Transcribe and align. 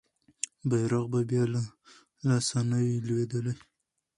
بیرغ 0.69 1.05
به 1.11 1.19
بیا 1.29 1.43
له 1.53 1.61
لاسه 2.27 2.59
نه 2.69 2.77
وي 2.83 2.95
لویدلی. 3.07 3.53